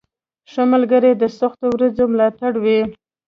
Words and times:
•ښه 0.51 0.63
ملګری 0.73 1.11
د 1.17 1.23
سختو 1.37 1.65
ورځو 1.73 2.03
ملاتړ 2.13 2.51
وي. 2.63 2.79